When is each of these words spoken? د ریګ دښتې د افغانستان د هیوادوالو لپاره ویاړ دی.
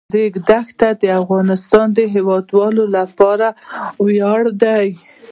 د 0.09 0.13
ریګ 0.13 0.33
دښتې 0.49 0.89
د 1.01 1.03
افغانستان 1.21 1.87
د 1.97 1.99
هیوادوالو 2.13 2.83
لپاره 2.97 3.47
ویاړ 4.05 4.41
دی. 4.63 4.87